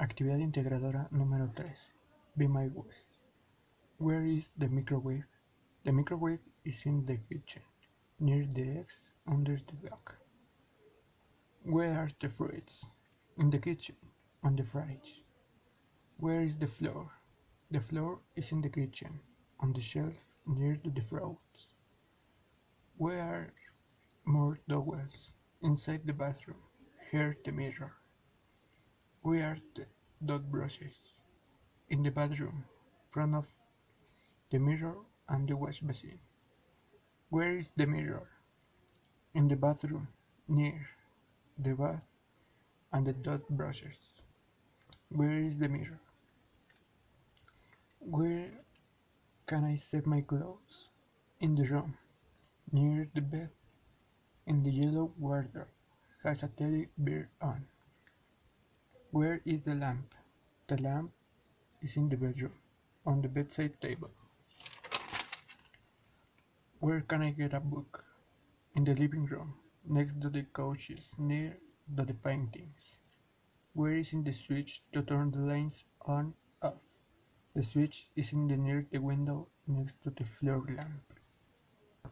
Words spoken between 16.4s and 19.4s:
is the flour? The flour is in the kitchen,